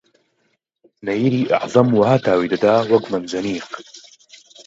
نەییری 1.05 1.49
ئەعزەم 1.51 1.89
وەها 1.99 2.17
تاوی 2.25 2.51
دەدا 2.53 2.75
وەک 2.91 3.03
مەنجەنیق 3.11 3.67